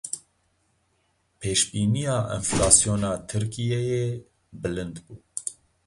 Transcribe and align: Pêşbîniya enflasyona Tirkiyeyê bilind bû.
Pêşbîniya 1.39 2.17
enflasyona 2.35 3.11
Tirkiyeyê 3.27 4.05
bilind 4.61 4.95
bû. 5.05 5.13